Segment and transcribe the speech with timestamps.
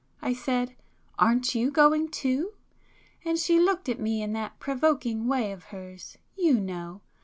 [0.19, 0.75] I said
[1.19, 2.55] 'Aren't you going too?'
[3.23, 7.01] and she looked at me in that provoking way of hers,—you know!